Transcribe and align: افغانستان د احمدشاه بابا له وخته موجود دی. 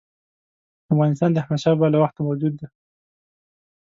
افغانستان 0.93 1.29
د 1.31 1.37
احمدشاه 1.41 1.75
بابا 1.75 1.87
له 1.93 1.97
وخته 2.03 2.19
موجود 2.27 2.53
دی. 2.59 2.67